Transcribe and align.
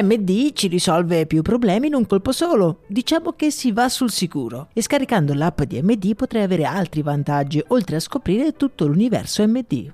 MD 0.00 0.52
ci 0.52 0.68
risolve 0.68 1.26
più 1.26 1.42
problemi 1.42 1.88
in 1.88 1.94
un 1.94 2.06
colpo 2.06 2.32
solo. 2.32 2.78
Diciamo 2.86 3.32
che 3.32 3.50
si 3.50 3.72
va 3.72 3.88
sul 3.90 4.10
sicuro. 4.10 4.68
E 4.72 4.80
scaricando 4.80 5.34
l'app 5.34 5.62
di 5.62 5.82
MD 5.82 6.14
potrai 6.14 6.42
avere 6.42 6.64
altri 6.64 7.02
vantaggi, 7.02 7.62
oltre 7.68 7.96
a 7.96 8.00
scoprire 8.00 8.56
tutto 8.56 8.86
l'universo 8.86 9.46
MD. 9.46 9.92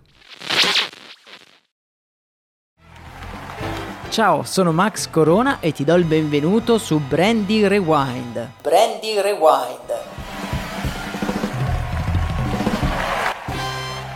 Ciao, 4.11 4.43
sono 4.45 4.73
Max 4.73 5.11
Corona 5.11 5.61
e 5.61 5.73
ti 5.73 5.84
do 5.84 5.95
il 5.95 6.05
benvenuto 6.05 6.79
su 6.79 6.99
Brandy 6.99 7.66
Rewind. 7.66 8.51
Brandy 8.62 9.21
Rewind 9.21 10.27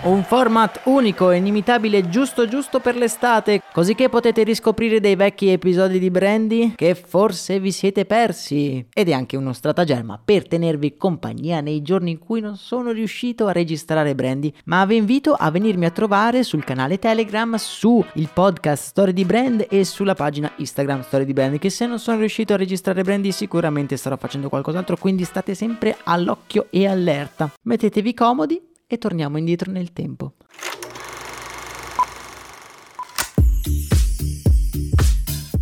Un 0.05 0.25
format 0.25 0.81
unico 0.87 1.31
e 1.31 1.37
inimitabile 1.37 2.09
giusto 2.09 2.49
giusto 2.49 2.81
per 2.81 2.97
l'estate, 2.97 3.63
così 3.73 3.95
che 3.95 4.09
potete 4.09 4.43
riscoprire 4.43 4.99
dei 4.99 5.15
vecchi 5.15 5.51
episodi 5.51 6.01
di 6.01 6.11
Brandy 6.11 6.73
che 6.75 6.97
forse 6.97 7.61
vi 7.61 7.71
siete 7.71 8.05
persi. 8.05 8.85
Ed 8.93 9.09
è 9.09 9.13
anche 9.13 9.37
uno 9.37 9.53
stratagemma 9.53 10.21
per 10.25 10.49
tenervi 10.49 10.97
compagnia 10.97 11.61
nei 11.61 11.83
giorni 11.83 12.11
in 12.11 12.19
cui 12.19 12.41
non 12.41 12.57
sono 12.57 12.91
riuscito 12.91 13.47
a 13.47 13.53
registrare 13.53 14.17
Brandy, 14.17 14.53
ma 14.65 14.85
vi 14.87 14.97
invito 14.97 15.35
a 15.35 15.53
venirmi 15.53 15.85
a 15.85 15.91
trovare 15.91 16.43
sul 16.43 16.65
canale 16.65 16.99
Telegram, 16.99 17.55
su 17.55 18.05
il 18.15 18.29
podcast 18.35 18.83
Story 18.83 19.13
di 19.13 19.25
Brand 19.25 19.67
e 19.71 19.85
sulla 19.85 20.17
pagina 20.17 20.51
Instagram 20.57 21.05
Story 21.05 21.25
di 21.25 21.33
Brand, 21.33 21.59
che 21.61 21.71
se 21.71 21.87
non 21.87 22.01
sono 22.01 22.19
riuscito 22.19 22.55
a 22.55 22.57
registrare 22.57 23.05
Brandy 23.05 23.31
sicuramente 23.31 23.97
starò 23.97 24.17
facendo 24.17 24.49
qualcos'altro, 24.49 24.97
quindi 24.97 25.23
state 25.23 25.55
sempre 25.55 25.97
all'occhio 26.03 26.67
e 26.71 26.89
allerta. 26.89 27.53
Mettetevi 27.63 28.15
comodi 28.15 28.71
e 28.95 28.99
torniamo 28.99 29.39
indietro 29.39 29.73
nel 29.73 29.93
tempo. 29.93 30.35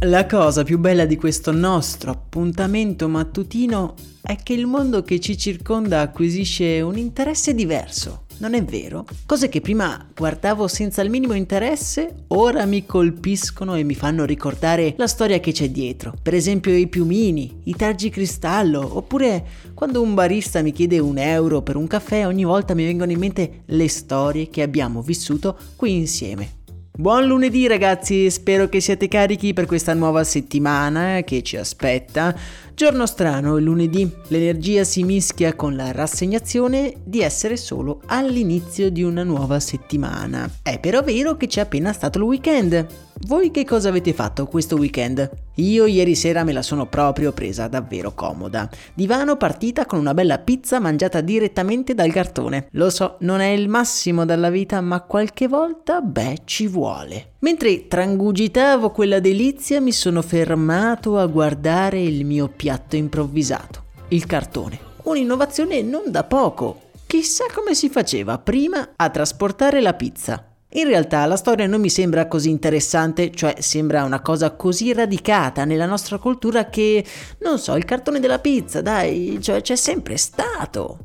La 0.04 0.26
cosa 0.26 0.64
più 0.64 0.78
bella 0.78 1.04
di 1.04 1.16
questo 1.16 1.52
nostro 1.52 2.10
appuntamento 2.10 3.06
mattutino 3.06 3.94
è 4.22 4.36
che 4.36 4.54
il 4.54 4.66
mondo 4.66 5.02
che 5.02 5.20
ci 5.20 5.36
circonda 5.36 6.00
acquisisce 6.00 6.80
un 6.80 6.96
interesse 6.96 7.54
diverso 7.54 8.24
non 8.40 8.54
è 8.54 8.64
vero? 8.64 9.04
Cose 9.26 9.48
che 9.48 9.60
prima 9.60 10.06
guardavo 10.14 10.66
senza 10.66 11.02
il 11.02 11.10
minimo 11.10 11.34
interesse, 11.34 12.24
ora 12.28 12.64
mi 12.64 12.86
colpiscono 12.86 13.74
e 13.74 13.84
mi 13.84 13.94
fanno 13.94 14.24
ricordare 14.24 14.94
la 14.96 15.06
storia 15.06 15.40
che 15.40 15.52
c'è 15.52 15.68
dietro. 15.68 16.14
Per 16.20 16.34
esempio 16.34 16.74
i 16.74 16.88
piumini, 16.88 17.60
i 17.64 17.76
targi 17.76 18.08
cristallo, 18.08 18.96
oppure 18.96 19.46
quando 19.74 20.00
un 20.00 20.14
barista 20.14 20.62
mi 20.62 20.72
chiede 20.72 20.98
un 20.98 21.18
euro 21.18 21.60
per 21.62 21.76
un 21.76 21.86
caffè, 21.86 22.26
ogni 22.26 22.44
volta 22.44 22.74
mi 22.74 22.84
vengono 22.84 23.12
in 23.12 23.18
mente 23.18 23.62
le 23.66 23.88
storie 23.88 24.48
che 24.48 24.62
abbiamo 24.62 25.02
vissuto 25.02 25.56
qui 25.76 25.94
insieme. 25.94 26.58
Buon 27.00 27.26
lunedì 27.26 27.66
ragazzi, 27.66 28.30
spero 28.30 28.68
che 28.68 28.80
siate 28.80 29.08
carichi 29.08 29.54
per 29.54 29.64
questa 29.64 29.94
nuova 29.94 30.22
settimana 30.22 31.22
che 31.22 31.42
ci 31.42 31.56
aspetta. 31.56 32.36
Giorno 32.80 33.04
strano, 33.04 33.58
il 33.58 33.64
lunedì, 33.64 34.10
l'energia 34.28 34.84
si 34.84 35.02
mischia 35.02 35.54
con 35.54 35.76
la 35.76 35.92
rassegnazione 35.92 36.94
di 37.04 37.20
essere 37.20 37.58
solo 37.58 38.00
all'inizio 38.06 38.88
di 38.88 39.02
una 39.02 39.22
nuova 39.22 39.60
settimana. 39.60 40.50
È 40.62 40.80
però 40.80 41.02
vero 41.02 41.36
che 41.36 41.46
c'è 41.46 41.60
appena 41.60 41.92
stato 41.92 42.16
il 42.16 42.24
weekend. 42.24 42.86
Voi 43.26 43.50
che 43.50 43.66
cosa 43.66 43.90
avete 43.90 44.14
fatto 44.14 44.46
questo 44.46 44.76
weekend? 44.76 45.30
Io 45.56 45.84
ieri 45.84 46.14
sera 46.14 46.42
me 46.42 46.54
la 46.54 46.62
sono 46.62 46.86
proprio 46.86 47.32
presa 47.32 47.68
davvero 47.68 48.14
comoda. 48.14 48.66
Divano 48.94 49.36
partita 49.36 49.84
con 49.84 49.98
una 49.98 50.14
bella 50.14 50.38
pizza 50.38 50.80
mangiata 50.80 51.20
direttamente 51.20 51.92
dal 51.92 52.10
cartone. 52.10 52.68
Lo 52.70 52.88
so, 52.88 53.18
non 53.20 53.40
è 53.40 53.48
il 53.48 53.68
massimo 53.68 54.24
dalla 54.24 54.48
vita, 54.48 54.80
ma 54.80 55.02
qualche 55.02 55.48
volta, 55.48 56.00
beh, 56.00 56.38
ci 56.46 56.66
vuole. 56.66 57.29
Mentre 57.40 57.88
trangugitavo 57.88 58.90
quella 58.90 59.20
delizia, 59.20 59.80
mi 59.80 59.92
sono 59.92 60.22
fermato 60.22 61.18
a 61.18 61.26
guardare 61.26 62.00
il 62.00 62.24
mio 62.24 62.48
piatto 62.48 62.96
improvvisato, 62.96 63.84
il 64.08 64.26
cartone. 64.26 64.78
Un'innovazione 65.04 65.82
non 65.82 66.10
da 66.10 66.24
poco. 66.24 66.88
Chissà 67.06 67.44
come 67.52 67.74
si 67.74 67.88
faceva 67.88 68.38
prima 68.38 68.90
a 68.94 69.10
trasportare 69.10 69.80
la 69.80 69.94
pizza 69.94 70.44
in 70.74 70.86
realtà 70.86 71.26
la 71.26 71.36
storia 71.36 71.66
non 71.66 71.80
mi 71.80 71.90
sembra 71.90 72.28
così 72.28 72.48
interessante, 72.48 73.32
cioè 73.32 73.56
sembra 73.58 74.04
una 74.04 74.20
cosa 74.20 74.52
così 74.52 74.92
radicata 74.92 75.64
nella 75.64 75.86
nostra 75.86 76.18
cultura 76.18 76.66
che, 76.66 77.04
non 77.38 77.58
so, 77.58 77.74
il 77.74 77.84
cartone 77.84 78.20
della 78.20 78.38
pizza, 78.38 78.80
dai, 78.80 79.38
cioè 79.40 79.62
c'è 79.62 79.74
sempre 79.74 80.16
stato. 80.16 80.98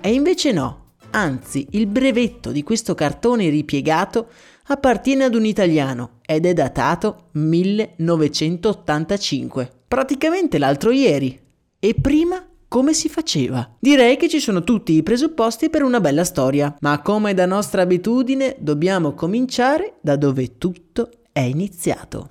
E 0.00 0.12
invece 0.12 0.50
no, 0.50 0.94
anzi 1.10 1.68
il 1.70 1.86
brevetto 1.86 2.50
di 2.50 2.64
questo 2.64 2.96
cartone 2.96 3.48
ripiegato 3.48 4.26
appartiene 4.66 5.24
ad 5.24 5.34
un 5.34 5.44
italiano 5.44 6.20
ed 6.26 6.46
è 6.46 6.52
datato 6.52 7.28
1985, 7.32 9.70
praticamente 9.88 10.58
l'altro 10.58 10.90
ieri. 10.90 11.40
E 11.78 11.94
prima 12.00 12.44
come 12.72 12.94
si 12.94 13.10
faceva? 13.10 13.70
Direi 13.78 14.16
che 14.16 14.30
ci 14.30 14.40
sono 14.40 14.64
tutti 14.64 14.94
i 14.94 15.02
presupposti 15.02 15.68
per 15.68 15.82
una 15.82 16.00
bella 16.00 16.24
storia, 16.24 16.74
ma 16.80 17.02
come 17.02 17.34
da 17.34 17.44
nostra 17.44 17.82
abitudine 17.82 18.56
dobbiamo 18.60 19.12
cominciare 19.12 19.96
da 20.00 20.16
dove 20.16 20.56
tutto 20.56 21.10
è 21.32 21.40
iniziato. 21.40 22.30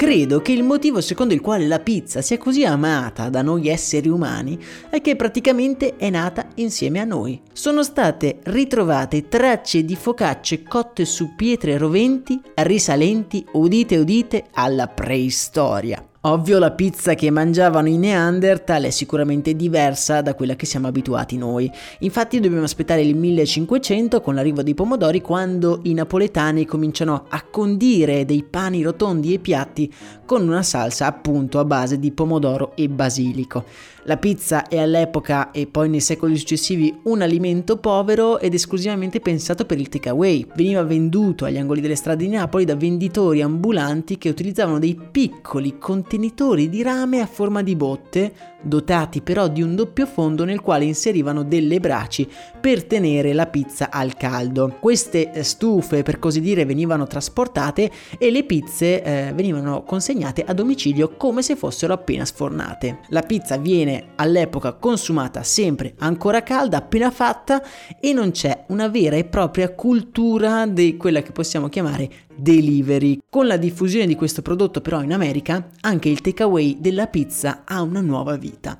Credo 0.00 0.40
che 0.40 0.52
il 0.52 0.62
motivo 0.62 1.02
secondo 1.02 1.34
il 1.34 1.42
quale 1.42 1.66
la 1.66 1.78
pizza 1.78 2.22
sia 2.22 2.38
così 2.38 2.64
amata 2.64 3.28
da 3.28 3.42
noi 3.42 3.68
esseri 3.68 4.08
umani 4.08 4.58
è 4.88 5.02
che 5.02 5.14
praticamente 5.14 5.96
è 5.96 6.08
nata 6.08 6.46
insieme 6.54 7.00
a 7.00 7.04
noi. 7.04 7.38
Sono 7.52 7.82
state 7.82 8.38
ritrovate 8.44 9.28
tracce 9.28 9.84
di 9.84 9.96
focacce 9.96 10.62
cotte 10.62 11.04
su 11.04 11.34
pietre 11.36 11.76
roventi 11.76 12.40
risalenti, 12.54 13.44
udite 13.52 13.98
udite, 13.98 14.46
alla 14.52 14.86
preistoria. 14.86 16.09
Ovvio 16.24 16.58
la 16.58 16.72
pizza 16.72 17.14
che 17.14 17.30
mangiavano 17.30 17.88
i 17.88 17.96
Neanderthal 17.96 18.82
è 18.82 18.90
sicuramente 18.90 19.56
diversa 19.56 20.20
da 20.20 20.34
quella 20.34 20.54
che 20.54 20.66
siamo 20.66 20.86
abituati 20.86 21.38
noi. 21.38 21.72
Infatti 22.00 22.40
dobbiamo 22.40 22.64
aspettare 22.64 23.00
il 23.00 23.16
1500 23.16 24.20
con 24.20 24.34
l'arrivo 24.34 24.62
dei 24.62 24.74
pomodori 24.74 25.22
quando 25.22 25.80
i 25.84 25.94
napoletani 25.94 26.66
cominciano 26.66 27.24
a 27.26 27.42
condire 27.50 28.26
dei 28.26 28.44
pani 28.44 28.82
rotondi 28.82 29.32
e 29.32 29.38
piatti 29.38 29.90
con 30.26 30.46
una 30.46 30.62
salsa 30.62 31.06
appunto 31.06 31.58
a 31.58 31.64
base 31.64 31.98
di 31.98 32.12
pomodoro 32.12 32.72
e 32.76 32.90
basilico. 32.90 33.64
La 34.10 34.16
pizza 34.16 34.66
è 34.66 34.76
all'epoca 34.76 35.52
e 35.52 35.68
poi 35.68 35.88
nei 35.88 36.00
secoli 36.00 36.36
successivi 36.36 36.92
un 37.04 37.22
alimento 37.22 37.76
povero 37.76 38.40
ed 38.40 38.54
esclusivamente 38.54 39.20
pensato 39.20 39.64
per 39.64 39.78
il 39.78 39.88
takeaway. 39.88 40.48
Veniva 40.56 40.82
venduto 40.82 41.44
agli 41.44 41.58
angoli 41.58 41.80
delle 41.80 41.94
strade 41.94 42.24
di 42.24 42.28
Napoli 42.28 42.64
da 42.64 42.74
venditori 42.74 43.40
ambulanti 43.40 44.18
che 44.18 44.28
utilizzavano 44.28 44.80
dei 44.80 44.98
piccoli 45.12 45.78
contenitori 45.78 46.68
di 46.68 46.82
rame 46.82 47.20
a 47.20 47.26
forma 47.26 47.62
di 47.62 47.76
botte 47.76 48.32
dotati 48.62 49.20
però 49.20 49.48
di 49.48 49.62
un 49.62 49.74
doppio 49.74 50.06
fondo 50.06 50.44
nel 50.44 50.60
quale 50.60 50.84
inserivano 50.84 51.42
delle 51.42 51.80
braci 51.80 52.28
per 52.60 52.84
tenere 52.84 53.32
la 53.32 53.46
pizza 53.46 53.90
al 53.90 54.16
caldo. 54.16 54.76
Queste 54.80 55.32
eh, 55.32 55.42
stufe, 55.42 56.02
per 56.02 56.18
così 56.18 56.40
dire, 56.40 56.64
venivano 56.64 57.06
trasportate 57.06 57.90
e 58.18 58.30
le 58.30 58.44
pizze 58.44 59.02
eh, 59.02 59.32
venivano 59.34 59.82
consegnate 59.82 60.44
a 60.44 60.52
domicilio 60.52 61.16
come 61.16 61.42
se 61.42 61.56
fossero 61.56 61.92
appena 61.92 62.24
sfornate. 62.24 63.00
La 63.08 63.22
pizza 63.22 63.56
viene 63.56 64.12
all'epoca 64.16 64.72
consumata 64.74 65.42
sempre 65.42 65.94
ancora 65.98 66.42
calda, 66.42 66.78
appena 66.78 67.10
fatta 67.10 67.62
e 68.00 68.12
non 68.12 68.30
c'è 68.30 68.64
una 68.68 68.88
vera 68.88 69.16
e 69.16 69.24
propria 69.24 69.72
cultura 69.74 70.66
di 70.66 70.96
quella 70.96 71.22
che 71.22 71.32
possiamo 71.32 71.68
chiamare 71.68 72.28
delivery. 72.40 73.18
Con 73.28 73.46
la 73.46 73.56
diffusione 73.56 74.06
di 74.06 74.14
questo 74.14 74.42
prodotto 74.42 74.80
però 74.80 75.02
in 75.02 75.12
America, 75.12 75.70
anche 75.80 76.08
il 76.08 76.20
takeaway 76.20 76.78
della 76.80 77.06
pizza 77.06 77.62
ha 77.64 77.82
una 77.82 78.00
nuova 78.00 78.36
vita. 78.36 78.78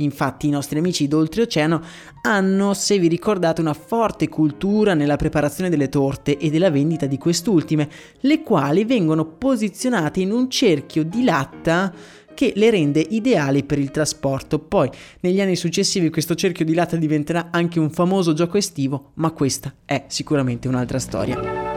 Infatti 0.00 0.46
i 0.46 0.50
nostri 0.50 0.78
amici 0.78 1.08
d'oltreoceano 1.08 1.82
hanno, 2.22 2.74
se 2.74 2.98
vi 2.98 3.08
ricordate, 3.08 3.60
una 3.60 3.74
forte 3.74 4.28
cultura 4.28 4.94
nella 4.94 5.16
preparazione 5.16 5.70
delle 5.70 5.88
torte 5.88 6.38
e 6.38 6.50
della 6.50 6.70
vendita 6.70 7.06
di 7.06 7.18
quest'ultime, 7.18 7.88
le 8.20 8.42
quali 8.42 8.84
vengono 8.84 9.26
posizionate 9.26 10.20
in 10.20 10.32
un 10.32 10.48
cerchio 10.48 11.04
di 11.04 11.22
latta 11.22 11.92
che 12.32 12.52
le 12.56 12.70
rende 12.70 13.00
ideali 13.00 13.64
per 13.64 13.78
il 13.78 13.90
trasporto. 13.90 14.58
Poi 14.58 14.88
negli 15.20 15.40
anni 15.40 15.56
successivi 15.56 16.10
questo 16.10 16.34
cerchio 16.34 16.64
di 16.64 16.74
latte 16.74 16.96
diventerà 16.96 17.48
anche 17.50 17.78
un 17.78 17.90
famoso 17.90 18.32
gioco 18.32 18.56
estivo, 18.56 19.10
ma 19.14 19.30
questa 19.32 19.74
è 19.84 20.04
sicuramente 20.08 20.68
un'altra 20.68 20.98
storia. 20.98 21.69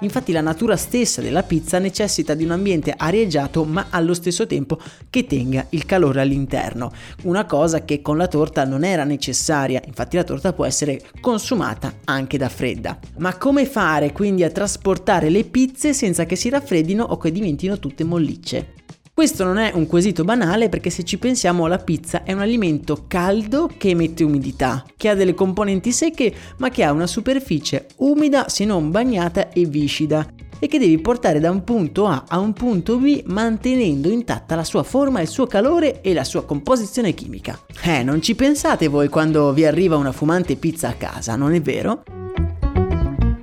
Infatti 0.00 0.30
la 0.30 0.40
natura 0.40 0.76
stessa 0.76 1.20
della 1.20 1.42
pizza 1.42 1.78
necessita 1.78 2.34
di 2.34 2.44
un 2.44 2.52
ambiente 2.52 2.94
arieggiato 2.96 3.64
ma 3.64 3.86
allo 3.90 4.14
stesso 4.14 4.46
tempo 4.46 4.78
che 5.10 5.26
tenga 5.26 5.66
il 5.70 5.84
calore 5.86 6.20
all'interno, 6.20 6.92
una 7.22 7.44
cosa 7.46 7.84
che 7.84 8.00
con 8.00 8.16
la 8.16 8.28
torta 8.28 8.64
non 8.64 8.84
era 8.84 9.02
necessaria, 9.02 9.82
infatti 9.84 10.16
la 10.16 10.24
torta 10.24 10.52
può 10.52 10.64
essere 10.64 11.00
consumata 11.20 11.94
anche 12.04 12.38
da 12.38 12.48
fredda. 12.48 12.98
Ma 13.18 13.36
come 13.36 13.66
fare 13.66 14.12
quindi 14.12 14.44
a 14.44 14.50
trasportare 14.50 15.30
le 15.30 15.44
pizze 15.44 15.92
senza 15.92 16.26
che 16.26 16.36
si 16.36 16.48
raffreddino 16.48 17.02
o 17.02 17.16
che 17.16 17.32
diventino 17.32 17.78
tutte 17.80 18.04
mollicce? 18.04 18.77
Questo 19.18 19.42
non 19.42 19.58
è 19.58 19.72
un 19.74 19.88
quesito 19.88 20.22
banale 20.22 20.68
perché 20.68 20.90
se 20.90 21.02
ci 21.02 21.18
pensiamo 21.18 21.66
la 21.66 21.78
pizza 21.78 22.22
è 22.22 22.32
un 22.32 22.38
alimento 22.38 23.06
caldo 23.08 23.68
che 23.76 23.88
emette 23.88 24.22
umidità, 24.22 24.84
che 24.96 25.08
ha 25.08 25.16
delle 25.16 25.34
componenti 25.34 25.90
secche 25.90 26.32
ma 26.58 26.68
che 26.68 26.84
ha 26.84 26.92
una 26.92 27.08
superficie 27.08 27.88
umida 27.96 28.48
se 28.48 28.64
non 28.64 28.92
bagnata 28.92 29.48
e 29.48 29.64
viscida 29.64 30.24
e 30.60 30.68
che 30.68 30.78
devi 30.78 31.00
portare 31.00 31.40
da 31.40 31.50
un 31.50 31.64
punto 31.64 32.06
A 32.06 32.26
a 32.28 32.38
un 32.38 32.52
punto 32.52 32.96
B 32.98 33.24
mantenendo 33.26 34.08
intatta 34.08 34.54
la 34.54 34.62
sua 34.62 34.84
forma, 34.84 35.20
il 35.20 35.26
suo 35.26 35.48
calore 35.48 36.00
e 36.00 36.14
la 36.14 36.22
sua 36.22 36.44
composizione 36.44 37.12
chimica. 37.12 37.58
Eh, 37.82 38.04
non 38.04 38.22
ci 38.22 38.36
pensate 38.36 38.86
voi 38.86 39.08
quando 39.08 39.52
vi 39.52 39.64
arriva 39.64 39.96
una 39.96 40.12
fumante 40.12 40.54
pizza 40.54 40.90
a 40.90 40.94
casa, 40.94 41.34
non 41.34 41.54
è 41.54 41.60
vero? 41.60 42.04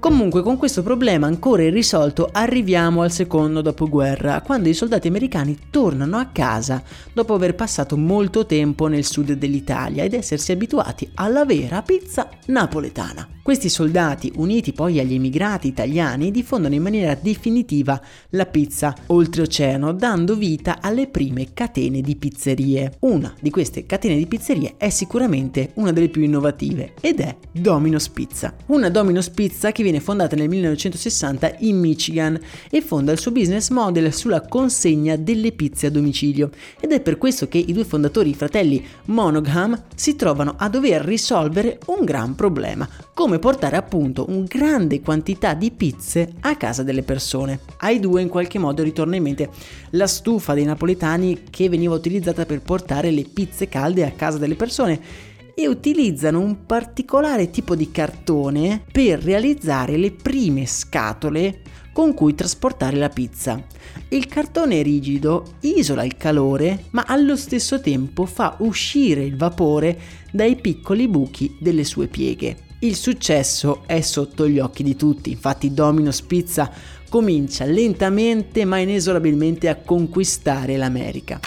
Comunque 0.05 0.43
con 0.43 0.57
questo 0.57 0.83
problema 0.83 1.25
ancora 1.25 1.63
irrisolto 1.63 2.29
arriviamo 2.31 3.01
al 3.01 3.11
secondo 3.11 3.61
dopoguerra, 3.61 4.41
quando 4.41 4.69
i 4.69 4.75
soldati 4.75 5.07
americani 5.07 5.57
tornano 5.71 6.17
a 6.17 6.25
casa 6.25 6.83
dopo 7.11 7.33
aver 7.33 7.55
passato 7.55 7.97
molto 7.97 8.45
tempo 8.45 8.85
nel 8.85 9.03
sud 9.03 9.31
dell'Italia 9.31 10.03
ed 10.03 10.13
essersi 10.13 10.51
abituati 10.51 11.09
alla 11.15 11.43
vera 11.43 11.81
pizza 11.81 12.29
napoletana. 12.45 13.29
Questi 13.45 13.69
soldati, 13.69 14.31
uniti 14.37 14.73
poi 14.73 14.99
agli 14.99 15.13
emigrati 15.13 15.67
italiani, 15.67 16.31
diffondono 16.31 16.73
in 16.73 16.81
maniera 16.81 17.13
definitiva 17.13 18.01
la 18.29 18.47
pizza 18.47 18.95
oltreoceano, 19.05 19.93
dando 19.93 20.35
vita 20.35 20.79
alle 20.81 21.05
prime 21.05 21.53
catene 21.53 22.01
di 22.01 22.15
pizzerie. 22.15 22.97
Una 23.01 23.31
di 23.39 23.51
queste 23.51 23.85
catene 23.85 24.17
di 24.17 24.25
pizzerie 24.25 24.73
è 24.77 24.89
sicuramente 24.89 25.73
una 25.75 25.91
delle 25.91 26.09
più 26.09 26.23
innovative 26.23 26.93
ed 26.99 27.19
è 27.19 27.35
Domino's 27.51 28.09
Pizza. 28.09 28.55
Una 28.65 28.89
Domino's 28.89 29.29
Pizza 29.29 29.71
che 29.71 29.83
viene 29.83 29.94
fondata 29.99 30.35
nel 30.35 30.49
1960 30.49 31.55
in 31.59 31.79
Michigan 31.79 32.39
e 32.69 32.81
fonda 32.81 33.11
il 33.11 33.19
suo 33.19 33.31
business 33.31 33.69
model 33.69 34.13
sulla 34.13 34.41
consegna 34.41 35.15
delle 35.15 35.51
pizze 35.51 35.87
a 35.87 35.89
domicilio. 35.89 36.49
Ed 36.79 36.91
è 36.91 36.99
per 36.99 37.17
questo 37.17 37.47
che 37.47 37.57
i 37.57 37.73
due 37.73 37.83
fondatori, 37.83 38.29
i 38.29 38.35
fratelli 38.35 38.85
Monogam, 39.05 39.81
si 39.95 40.15
trovano 40.15 40.55
a 40.57 40.69
dover 40.69 41.01
risolvere 41.01 41.79
un 41.87 42.03
gran 42.05 42.35
problema, 42.35 42.87
come 43.13 43.39
portare 43.39 43.77
appunto 43.77 44.25
un 44.29 44.43
grande 44.45 45.01
quantità 45.01 45.53
di 45.53 45.71
pizze 45.71 46.33
a 46.41 46.55
casa 46.55 46.83
delle 46.83 47.03
persone. 47.03 47.59
Ai 47.77 47.99
due 47.99 48.21
in 48.21 48.29
qualche 48.29 48.59
modo 48.59 48.83
ritorna 48.83 49.15
in 49.15 49.23
mente 49.23 49.49
la 49.91 50.07
stufa 50.07 50.53
dei 50.53 50.65
napoletani 50.65 51.43
che 51.49 51.69
veniva 51.69 51.95
utilizzata 51.95 52.45
per 52.45 52.61
portare 52.61 53.11
le 53.11 53.23
pizze 53.23 53.67
calde 53.67 54.05
a 54.05 54.11
casa 54.11 54.37
delle 54.37 54.55
persone 54.55 55.33
e 55.55 55.67
utilizzano 55.67 56.39
un 56.39 56.65
particolare 56.65 57.49
tipo 57.49 57.75
di 57.75 57.89
cartone 57.89 58.83
per 58.91 59.23
realizzare 59.23 59.97
le 59.97 60.11
prime 60.11 60.65
scatole 60.65 61.61
con 61.93 62.13
cui 62.13 62.35
trasportare 62.35 62.97
la 62.97 63.07
pizza. 63.07 63.63
Il 64.09 64.27
cartone 64.27 64.81
rigido 64.81 65.55
isola 65.61 66.03
il 66.03 66.17
calore, 66.17 66.87
ma 66.91 67.05
allo 67.07 67.37
stesso 67.37 67.79
tempo 67.79 68.25
fa 68.25 68.57
uscire 68.59 69.23
il 69.23 69.37
vapore 69.37 69.97
dai 70.29 70.57
piccoli 70.57 71.07
buchi 71.07 71.55
delle 71.57 71.85
sue 71.85 72.07
pieghe. 72.07 72.57
Il 72.79 72.95
successo 72.95 73.83
è 73.85 74.01
sotto 74.01 74.45
gli 74.45 74.59
occhi 74.59 74.83
di 74.83 74.97
tutti, 74.97 75.31
infatti 75.31 75.73
Domino's 75.73 76.21
Pizza 76.21 76.69
comincia 77.09 77.63
lentamente 77.63 78.65
ma 78.65 78.79
inesorabilmente 78.79 79.69
a 79.69 79.77
conquistare 79.77 80.75
l'America. 80.75 81.39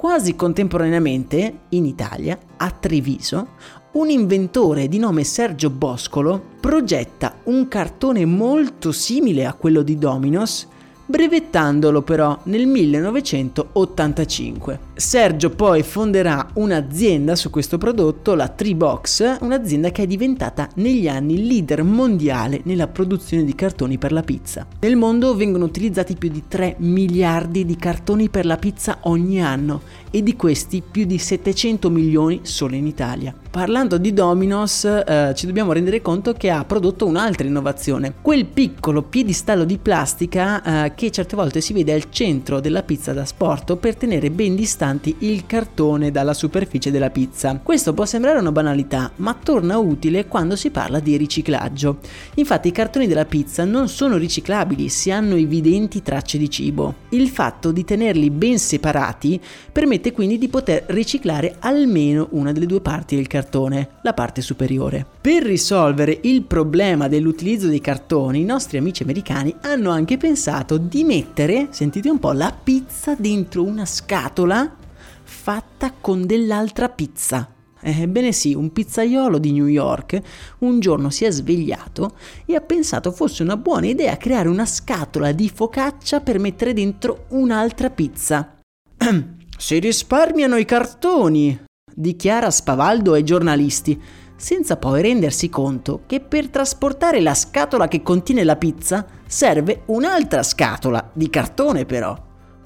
Quasi 0.00 0.34
contemporaneamente, 0.34 1.64
in 1.68 1.84
Italia, 1.84 2.38
a 2.56 2.70
Treviso, 2.70 3.48
un 3.92 4.08
inventore 4.08 4.88
di 4.88 4.98
nome 4.98 5.24
Sergio 5.24 5.68
Boscolo 5.68 6.42
progetta 6.58 7.34
un 7.44 7.68
cartone 7.68 8.24
molto 8.24 8.92
simile 8.92 9.44
a 9.44 9.52
quello 9.52 9.82
di 9.82 9.98
Dominos 9.98 10.66
brevettandolo 11.10 12.00
però 12.02 12.38
nel 12.44 12.66
1985. 12.66 14.88
Sergio 14.94 15.50
poi 15.50 15.82
fonderà 15.82 16.48
un'azienda 16.54 17.34
su 17.34 17.50
questo 17.50 17.76
prodotto, 17.76 18.34
la 18.34 18.48
Treebox, 18.48 19.40
un'azienda 19.40 19.90
che 19.90 20.04
è 20.04 20.06
diventata 20.06 20.68
negli 20.76 21.08
anni 21.08 21.46
leader 21.46 21.82
mondiale 21.82 22.60
nella 22.64 22.86
produzione 22.86 23.44
di 23.44 23.54
cartoni 23.54 23.98
per 23.98 24.12
la 24.12 24.22
pizza. 24.22 24.66
Nel 24.80 24.96
mondo 24.96 25.34
vengono 25.34 25.64
utilizzati 25.64 26.14
più 26.14 26.30
di 26.30 26.44
3 26.46 26.76
miliardi 26.78 27.66
di 27.66 27.76
cartoni 27.76 28.28
per 28.28 28.46
la 28.46 28.56
pizza 28.56 28.98
ogni 29.02 29.42
anno 29.42 29.82
e 30.10 30.22
di 30.22 30.36
questi 30.36 30.82
più 30.88 31.04
di 31.04 31.18
700 31.18 31.90
milioni 31.90 32.40
solo 32.42 32.76
in 32.76 32.86
Italia. 32.86 33.34
Parlando 33.50 33.98
di 33.98 34.12
Domino's 34.12 34.84
eh, 34.84 35.32
ci 35.34 35.44
dobbiamo 35.44 35.72
rendere 35.72 36.00
conto 36.00 36.34
che 36.34 36.50
ha 36.50 36.64
prodotto 36.64 37.04
un'altra 37.04 37.48
innovazione, 37.48 38.14
quel 38.22 38.46
piccolo 38.46 39.02
piedistallo 39.02 39.64
di 39.64 39.76
plastica 39.76 40.84
eh, 40.84 40.94
che 40.94 41.10
certe 41.10 41.34
volte 41.34 41.60
si 41.60 41.72
vede 41.72 41.92
al 41.92 42.10
centro 42.10 42.60
della 42.60 42.84
pizza 42.84 43.12
da 43.12 43.24
sport 43.24 43.74
per 43.74 43.96
tenere 43.96 44.30
ben 44.30 44.54
distanti 44.54 45.16
il 45.20 45.46
cartone 45.46 46.12
dalla 46.12 46.32
superficie 46.32 46.92
della 46.92 47.10
pizza. 47.10 47.58
Questo 47.60 47.92
può 47.92 48.04
sembrare 48.04 48.38
una 48.38 48.52
banalità, 48.52 49.10
ma 49.16 49.34
torna 49.34 49.78
utile 49.78 50.28
quando 50.28 50.54
si 50.54 50.70
parla 50.70 51.00
di 51.00 51.16
riciclaggio. 51.16 51.98
Infatti 52.34 52.68
i 52.68 52.72
cartoni 52.72 53.08
della 53.08 53.24
pizza 53.24 53.64
non 53.64 53.88
sono 53.88 54.16
riciclabili 54.16 54.88
se 54.88 55.10
hanno 55.10 55.34
evidenti 55.34 56.02
tracce 56.02 56.38
di 56.38 56.48
cibo. 56.48 56.94
Il 57.08 57.28
fatto 57.28 57.72
di 57.72 57.82
tenerli 57.84 58.30
ben 58.30 58.60
separati 58.60 59.40
permette 59.72 60.12
quindi 60.12 60.38
di 60.38 60.46
poter 60.46 60.84
riciclare 60.86 61.56
almeno 61.58 62.28
una 62.30 62.52
delle 62.52 62.66
due 62.66 62.80
parti 62.80 63.16
del 63.16 63.26
cartone 63.26 63.38
cartone, 63.40 63.88
la 64.02 64.12
parte 64.12 64.42
superiore. 64.42 65.06
Per 65.20 65.42
risolvere 65.42 66.18
il 66.22 66.42
problema 66.42 67.08
dell'utilizzo 67.08 67.68
dei 67.68 67.80
cartoni, 67.80 68.40
i 68.40 68.44
nostri 68.44 68.76
amici 68.78 69.02
americani 69.02 69.54
hanno 69.62 69.90
anche 69.90 70.18
pensato 70.18 70.76
di 70.76 71.04
mettere, 71.04 71.68
sentite 71.70 72.10
un 72.10 72.18
po', 72.18 72.32
la 72.32 72.52
pizza 72.52 73.14
dentro 73.14 73.64
una 73.64 73.86
scatola 73.86 74.76
fatta 75.22 75.92
con 75.98 76.26
dell'altra 76.26 76.88
pizza. 76.88 77.54
Ebbene 77.82 78.32
sì, 78.32 78.52
un 78.52 78.72
pizzaiolo 78.72 79.38
di 79.38 79.52
New 79.52 79.64
York 79.64 80.20
un 80.58 80.80
giorno 80.80 81.08
si 81.08 81.24
è 81.24 81.30
svegliato 81.30 82.12
e 82.44 82.54
ha 82.54 82.60
pensato 82.60 83.10
fosse 83.10 83.42
una 83.42 83.56
buona 83.56 83.86
idea 83.86 84.18
creare 84.18 84.50
una 84.50 84.66
scatola 84.66 85.32
di 85.32 85.48
focaccia 85.48 86.20
per 86.20 86.38
mettere 86.38 86.74
dentro 86.74 87.24
un'altra 87.28 87.88
pizza. 87.88 88.56
si 89.56 89.78
risparmiano 89.78 90.56
i 90.56 90.66
cartoni, 90.66 91.58
dichiara 91.94 92.50
spavaldo 92.50 93.12
ai 93.12 93.24
giornalisti, 93.24 94.00
senza 94.36 94.76
poi 94.76 95.02
rendersi 95.02 95.48
conto 95.50 96.02
che 96.06 96.20
per 96.20 96.48
trasportare 96.48 97.20
la 97.20 97.34
scatola 97.34 97.88
che 97.88 98.02
contiene 98.02 98.44
la 98.44 98.56
pizza 98.56 99.06
serve 99.26 99.82
un'altra 99.86 100.42
scatola, 100.42 101.10
di 101.12 101.28
cartone 101.28 101.84
però. 101.84 102.16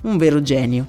Un 0.02 0.16
vero 0.16 0.40
genio. 0.40 0.86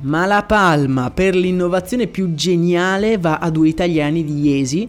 Ma 0.00 0.26
la 0.26 0.44
palma 0.44 1.10
per 1.10 1.34
l'innovazione 1.34 2.06
più 2.06 2.34
geniale 2.34 3.18
va 3.18 3.38
a 3.38 3.50
due 3.50 3.68
italiani 3.68 4.22
di 4.22 4.48
Iesi 4.48 4.88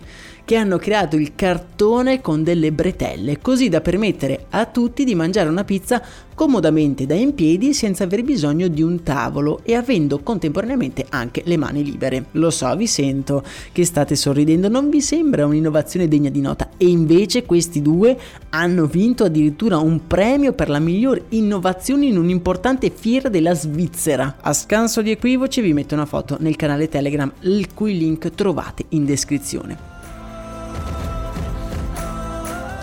che 0.50 0.56
hanno 0.56 0.80
creato 0.80 1.16
il 1.16 1.36
cartone 1.36 2.22
con 2.22 2.42
delle 2.42 2.72
bretelle, 2.72 3.38
così 3.40 3.70
da 3.70 3.82
permettere 3.82 4.48
a 4.50 4.66
tutti 4.66 5.04
di 5.04 5.14
mangiare 5.14 5.48
una 5.48 5.64
pizza 5.64 6.02
comodamente 6.34 7.06
da 7.06 7.14
in 7.14 7.36
piedi 7.36 7.72
senza 7.72 8.06
aver 8.06 8.24
bisogno 8.24 8.68
di 8.68 8.82
un 8.82 9.04
tavolo 9.04 9.60
e 9.62 9.76
avendo 9.76 10.24
contemporaneamente 10.24 11.06
anche 11.10 11.44
le 11.46 11.56
mani 11.56 11.84
libere. 11.84 12.26
Lo 12.32 12.50
so, 12.50 12.76
vi 12.76 12.88
sento 12.88 13.44
che 13.72 13.86
state 13.86 14.16
sorridendo, 14.16 14.70
non 14.70 14.90
vi 14.90 15.02
sembra 15.02 15.46
un'innovazione 15.46 16.08
degna 16.08 16.32
di 16.32 16.42
nota? 16.42 16.72
E 16.78 16.88
invece 16.88 17.46
questi 17.46 17.84
due 17.84 18.18
hanno 18.50 18.88
vinto 18.88 19.26
addirittura 19.26 19.78
un 19.78 20.08
premio 20.08 20.54
per 20.54 20.70
la 20.70 20.80
miglior 20.80 21.26
innovazione 21.30 22.08
in 22.08 22.18
un'importante 22.18 22.90
fiera 22.90 23.30
della 23.30 23.54
Svizzera. 23.54 24.38
A 24.42 24.54
scanso 24.54 25.04
di 25.04 25.12
equivoci 25.12 25.62
vi 25.62 25.74
metto 25.74 25.94
una 25.94 26.08
foto 26.08 26.38
nel 26.40 26.56
canale 26.56 26.90
Telegram, 26.90 27.32
il 27.42 27.72
cui 27.72 27.96
link 27.96 28.32
trovate 28.32 28.86
in 28.90 29.06
descrizione. 29.06 29.89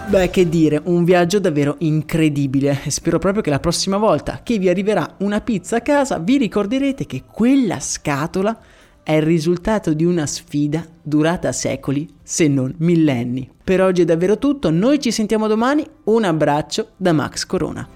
Beh, 0.08 0.30
che 0.30 0.48
dire, 0.48 0.80
un 0.84 1.02
viaggio 1.02 1.40
davvero 1.40 1.74
incredibile 1.78 2.78
spero 2.88 3.18
proprio 3.18 3.42
che 3.42 3.50
la 3.50 3.58
prossima 3.58 3.96
volta 3.96 4.40
che 4.44 4.56
vi 4.56 4.68
arriverà 4.68 5.16
una 5.18 5.40
pizza 5.40 5.76
a 5.76 5.80
casa 5.80 6.18
vi 6.18 6.38
ricorderete 6.38 7.06
che 7.06 7.24
quella 7.28 7.80
scatola 7.80 8.56
è 9.02 9.14
il 9.14 9.22
risultato 9.22 9.94
di 9.94 10.04
una 10.04 10.26
sfida 10.26 10.84
durata 11.02 11.50
secoli, 11.50 12.08
se 12.22 12.46
non 12.46 12.72
millenni. 12.78 13.50
Per 13.62 13.82
oggi 13.82 14.02
è 14.02 14.04
davvero 14.04 14.38
tutto, 14.38 14.70
noi 14.70 15.00
ci 15.00 15.10
sentiamo 15.10 15.48
domani, 15.48 15.84
un 16.04 16.22
abbraccio 16.22 16.90
da 16.96 17.12
Max 17.12 17.44
Corona. 17.44 17.95